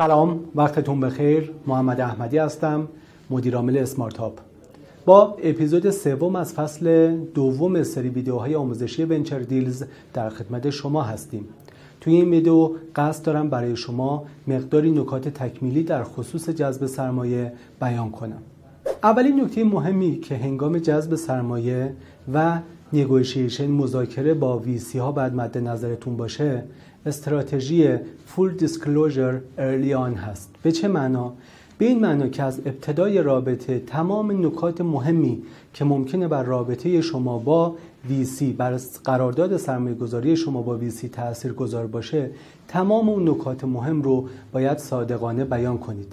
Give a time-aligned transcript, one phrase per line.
[0.00, 1.52] سلام وقتتون بخیر.
[1.66, 2.88] محمد احمدی هستم
[3.30, 4.38] مدیرعامل اسمارت هاب.
[5.04, 9.84] با اپیزود سوم از فصل دوم سری ویدیوهای آموزشی ونچر دیلز
[10.14, 11.48] در خدمت شما هستیم.
[12.00, 18.10] توی این ویدیو قصد دارم برای شما مقداری نکات تکمیلی در خصوص جذب سرمایه بیان
[18.10, 18.42] کنم.
[19.02, 21.92] اولین نکته مهمی که هنگام جذب سرمایه
[22.34, 22.58] و
[22.92, 26.64] نگوشیشن مذاکره با ویسی ها باید مد نظرتون باشه
[27.06, 27.96] استراتژی
[28.26, 30.50] فول دیسکلوزر ارلی آن هست.
[30.62, 31.32] به چه معنا؟
[31.78, 35.42] به این معنا که از ابتدای رابطه تمام نکات مهمی
[35.74, 37.74] که ممکنه بر رابطه شما با
[38.08, 42.30] VC بر قرارداد سرمایه گذاری شما با VC تأثیر گذار باشه
[42.68, 46.12] تمام اون نکات مهم رو باید صادقانه بیان کنید.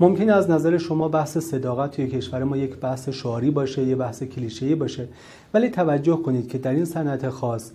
[0.00, 4.22] ممکن از نظر شما بحث صداقت توی کشور ما یک بحث شعاری باشه یه بحث
[4.22, 5.08] کلیشه‌ای باشه
[5.54, 7.70] ولی توجه کنید که در این صنعت خاص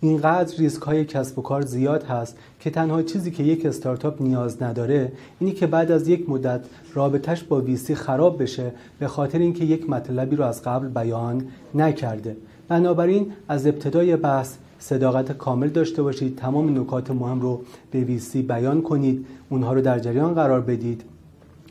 [0.00, 4.62] اینقدر ریسک های کسب و کار زیاد هست که تنها چیزی که یک استارتاپ نیاز
[4.62, 6.60] نداره اینی که بعد از یک مدت
[6.94, 12.36] رابطش با ویسی خراب بشه به خاطر اینکه یک مطلبی رو از قبل بیان نکرده.
[12.68, 18.82] بنابراین از ابتدای بحث صداقت کامل داشته باشید تمام نکات مهم رو به ویسی بیان
[18.82, 21.04] کنید اونها رو در جریان قرار بدید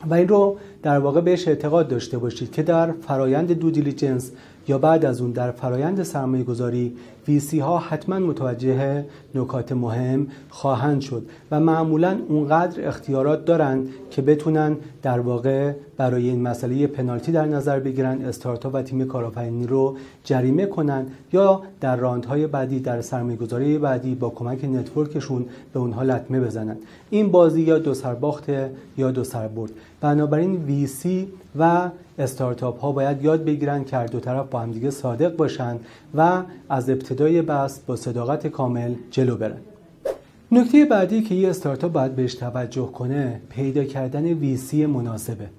[0.10, 4.32] و این رو در واقع بهش اعتقاد داشته باشید که در فرایند due diligence
[4.68, 6.96] یا بعد از اون در فرایند سرمایه گذاری
[7.28, 14.78] VC ها حتما متوجه نکات مهم خواهند شد و معمولا اونقدر اختیارات دارند که بتونن
[15.02, 20.66] در واقع برای این مسئله پنالتی در نظر بگیرن استارتاپ و تیم کارآفرینی رو جریمه
[20.66, 26.04] کنن یا در راندهای بعدی در سرمایه گذاری بعدی با کمک network شون به اونها
[26.04, 26.78] لطمه بزنن.
[27.10, 28.50] این بازی یا دو سرباخت
[28.98, 29.72] یا دو سربرد.
[30.02, 31.28] بنابراین ویسی
[31.60, 35.80] و استارتاپ ها باید یاد بگیرن که دو طرف با همدیگه صادق باشن
[36.16, 39.58] و از ابتدای بحث با صداقت کامل جلو برن.
[40.52, 45.50] نکته بعدی که یه استارتاپ باید بهش توجه کنه پیدا کردن ویسی مناسبه.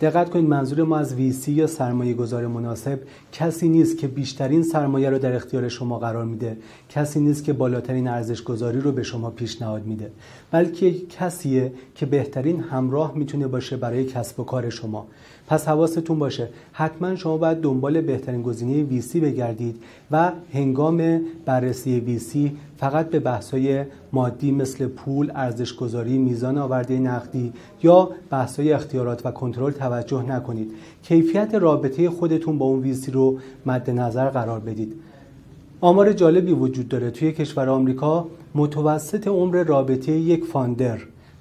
[0.00, 2.98] دقت کنید منظور ما از ویسی یا سرمایه گذار مناسب
[3.32, 6.56] کسی نیست که بیشترین سرمایه رو در اختیار شما قرار میده.
[6.88, 10.10] کسی نیست که بالاترین ارزش گذاری رو به شما پیشنهاد میده.
[10.50, 15.06] بلکه کسیه که بهترین همراه می‌تونه باشه برای کسب و کار شما.
[15.48, 19.76] پس حواستون باشه حتما شما باید دنبال بهترین گزینه ویسی بگردید
[20.10, 27.52] و هنگام بررسی ویسی فقط به بحث‌های مادی مثل پول، ارزش گذاری، میزان آورده نقدی
[27.82, 30.70] یا بحث‌های اختیارات و کنترل توجه نکنید.
[31.02, 34.94] کیفیت رابطه خودتون با اون ویسی رو مد نظر قرار بدید.
[35.80, 40.98] آمار جالبی وجود داره توی کشور آمریکا متوسط عمر رابطه یک فاندر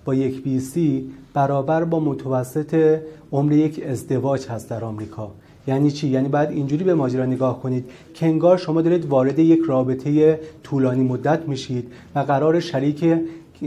[0.08, 3.00] با یک ویسی برابر با متوسط
[3.32, 5.32] عمر یک ازدواج هست در آمریکا.
[5.68, 9.60] یعنی چی؟ یعنی بعد اینجوری به ماجرا نگاه کنید که انگار شما دارید وارد یک
[9.68, 13.06] رابطه طولانی مدت میشید و قرار شریک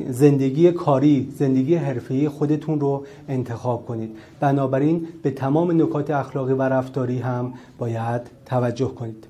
[0.08, 4.10] زندگی کاری زندگی حرفه‌ای خودتون رو انتخاب کنید.
[4.40, 9.26] بنابراین به تمام نکات اخلاقی و رفتاری هم باید توجه کنید.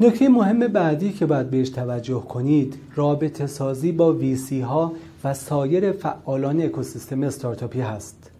[0.00, 4.92] نکته مهم بعدی که باید بهش توجه کنید رابطه سازی با ویسی ها
[5.24, 8.30] و سایر فعالان اکوسیستم استارتاپی هست.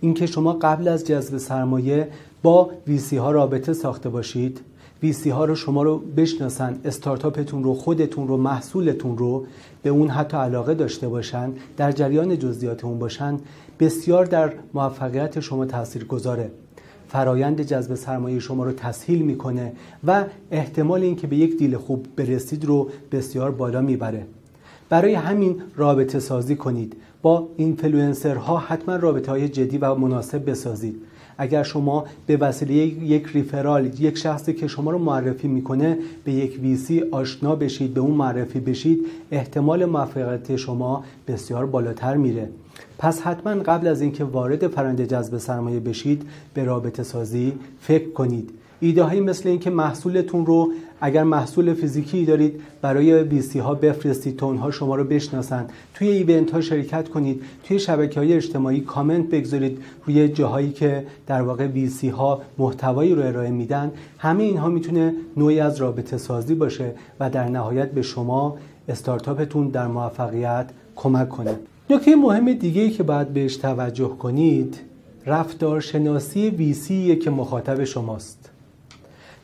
[0.00, 2.08] اینکه شما قبل از جذب سرمایه
[2.42, 4.60] با ویسی ها رابطه ساخته باشید
[5.02, 9.46] ویسی ها رو شما رو بشناسن استارتاپتون رو خودتون رو محصولتون رو
[9.82, 13.38] به اون حتی علاقه داشته باشن در جریان جزئیات اون باشن
[13.80, 16.50] بسیار در موفقیت شما تاثیر گذاره
[17.08, 19.72] فرایند جذب سرمایه شما رو تسهیل می‌کنه
[20.06, 24.26] و احتمال اینکه به یک deal خوب برسید رو بسیار بالا می‌بره.
[24.92, 26.96] برای همین رابطه سازی کنید.
[27.22, 30.96] با اینفلوئنسرها حتما رابطه های جدی و مناسب بسازید.
[31.38, 36.58] اگر شما به وسیله یک referral یک شخصی که شما رو معرفی می‌کنه به یک
[36.62, 42.48] ویسی آشنا بشید به اون معرفی بشید احتمال موفقیت شما بسیار بالاتر میره.
[42.98, 46.22] پس حتما قبل از اینکه وارد فرند جذب سرمایه بشید
[46.54, 48.50] به رابطه سازی فکر کنید.
[48.82, 54.46] ایده هایی مثل اینکه محصولتون رو اگر محصول فیزیکی دارید برای ویسی ها بفرستید تا
[54.46, 55.72] اونها شما رو بشناسند.
[55.94, 61.42] توی ایونت ها شرکت کنید توی شبکه های اجتماعی کامنت بگذارید روی جاهایی که در
[61.42, 63.92] واقع ویسی ها محتوایی رو ارائه میدن.
[64.18, 68.56] همه اینها می‌تونه نوعی از رابطه سازی باشه و در نهایت به شما
[68.88, 71.54] استارتاپتون در موفقیت کمک کنه.
[71.90, 74.80] نکته مهم دیگه ای که باید بهش توجه کنید
[75.26, 78.51] رفتارشناسی ویسی که مخاطب شماست.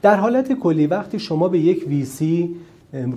[0.03, 2.57] در حالت کلی وقتی شما به یک ویسی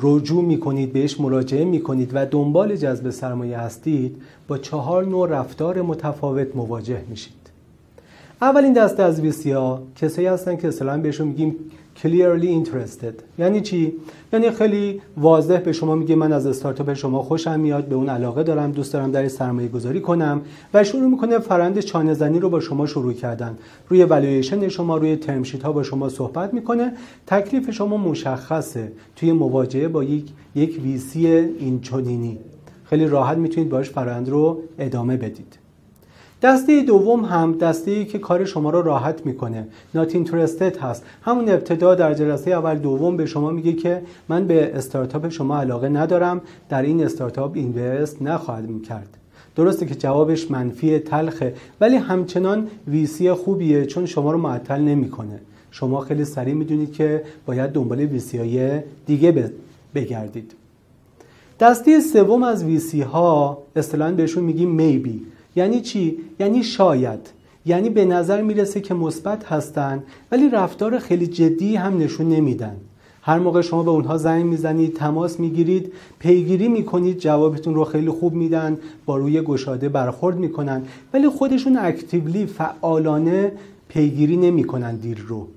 [0.01, 5.29] رجوع می کنید بهش مراجعه می کنید و دنبال جذب سرمایه هستید با چهار نوع
[5.29, 7.40] رفتار متفاوت مواجه میشید.
[8.41, 11.55] اولین دسته از ویسی ها کسایی هستن که اصلا بهشون میگیم
[12.03, 13.23] clearly interested.
[13.39, 13.93] یعنی چی؟
[14.33, 18.43] یعنی خیلی واضح به شما میگه من از استارتاپ شما خوشم میاد به اون علاقه
[18.43, 20.41] دارم دوست دارم در سرمایه گذاری کنم
[20.73, 23.57] و شروع می‌کنه فرند چانه زنی رو با شما شروع کردن.
[23.89, 26.93] روی والویشن شما روی ترم ها با شما صحبت می‌کنه.
[27.27, 32.39] تکلیف شما مشخصه توی مواجهه با یک یک ویسی اینچنینی.
[32.85, 35.60] خیلی راحت می‌تونید باش فرند رو ادامه بدید.
[36.41, 39.67] دسته دوم هم دسته ای که کار شما رو راحت می‌کنه.
[39.95, 41.05] نات اینترستد هست.
[41.21, 45.89] همون ابتدا در جلسه اول دوم به شما میگه که من به استارتاپ شما علاقه
[45.89, 46.41] ندارم.
[46.69, 49.17] در این استارتاپ اینوست نخواهم کرد.
[49.55, 55.39] درسته که جوابش منفی تلخه ولی همچنان ویسی خوبیه چون شما رو معطل نمی‌کنه.
[55.71, 59.51] شما خیلی سریع می‌دونید که باید دنبال ویسی های دیگه
[59.95, 60.51] بگردید.
[61.59, 65.25] دسته سوم از ویسی ها اصطلاحا بهشون میگیم میبی
[65.55, 67.19] یعنی چی؟ یعنی شاید.
[67.65, 72.75] یعنی به نظر می‌رسه که مثبت هستن ولی رفتار خیلی جدی هم نشون نمیدن.
[73.21, 78.33] هر موقع شما به اونها زنگ می‌زنید تماس می‌گیرید پیگیری می‌کنید جوابتون رو خیلی خوب
[78.33, 80.81] میدن با روی گشاده برخورد می‌کنن
[81.13, 83.51] ولی خودشون اکتیولی فعالانه
[83.87, 85.47] پیگیری نمی‌کنن دیر رو.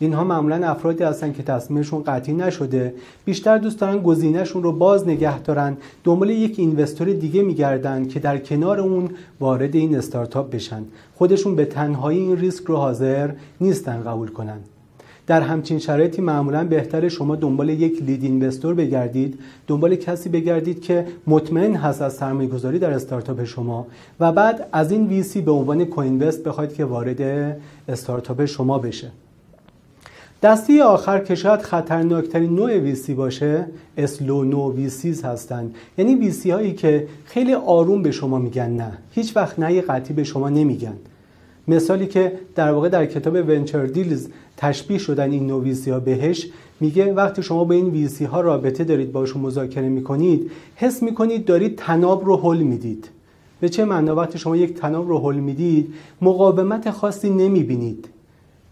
[0.00, 2.94] اینها معمولا افرادی هستن که تصمیمشون قطعی نشده.
[3.24, 5.76] بیشتر دوست دارن گزینهشون رو باز نگه دارن.
[6.04, 9.10] دنبال یک اینوستور دیگه میگردن که در کنار اون
[9.40, 10.82] وارد این استارتاپ بشن.
[11.14, 13.30] خودشون به تنهایی این ریسک رو حاضر
[13.60, 14.58] نیستن قبول کنن.
[15.26, 19.38] در همچین شرایطی معمولا بهتر شما دنبال یک لید اینوستور بگردید.
[19.66, 23.86] دنبال کسی بگردید که مطمئن هست از سرمایه گذاری در استارتاپ شما
[24.20, 27.22] و بعد از این ویسی به عنوان کوینوست بخواید که وارد
[27.88, 29.10] استارتاپ شما بشه.
[30.42, 36.72] دسته‌ی آخر که شاید خطرناکترین نوع VC باشه slow no VCs هستن یعنی VC هایی
[36.72, 38.98] که خیلی آروم به شما میگن نه.
[39.10, 40.96] هیچ وقت نه قطعی به شما نمیگن.
[41.68, 46.46] مثالی که در واقع در کتاب Venture Deals تشبیه شدن این نوع VC ها بهش
[46.80, 51.76] میگه وقتی شما با این VC ها رابطه دارید باشون مذاکره می‌کنید حس می‌کنید دارید
[51.76, 53.08] طناب رو هل می‌دید.
[53.60, 58.08] به چه معنا؟ وقتی شما یک طناب رو هل می‌دید مقاومت خاصی نمی‌بینید.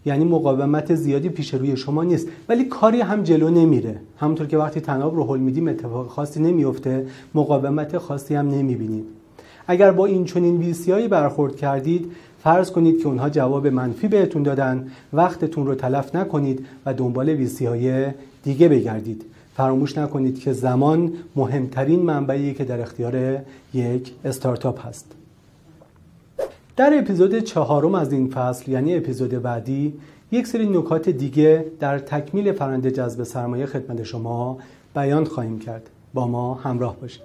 [0.07, 2.27] یعنی مقاومت زیادی پیش روی شما نیست.
[2.49, 3.99] ولی کاری هم جلو نمیره.
[4.17, 7.05] همونطور که وقتی تناب رو حل میدیم اتفاق خاصی نمیفته.
[7.35, 9.05] مقاومت خاصی هم نمی‌بینید.
[9.67, 12.11] اگر با این چنین ویسیایی برخورد کردید
[12.43, 17.65] فرض کنید که اونها جواب منفی بهتون دادن وقتتون رو تلف نکنید و دنبال ویسی
[17.65, 18.07] های
[18.43, 19.25] دیگه بگردید.
[19.55, 23.39] فراموش نکنید که زمان مهمترین منبعی که در اختیار
[23.73, 25.05] یک استارتاپ هست.
[26.77, 29.93] در اپیزود چهارم از این فصل یعنی اپیزود بعدی
[30.31, 34.57] یک سری نکات دیگه در تکمیل فرند جذب سرمایه خدمت شما
[34.95, 35.89] بیان خواهیم کرد.
[36.13, 37.21] با ما همراه باشید.